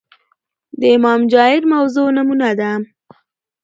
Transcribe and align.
د 0.79 0.81
امام 0.97 1.21
جائر 1.33 1.61
موضوع 1.73 2.07
نمونه 2.17 2.49
ده 2.59 2.71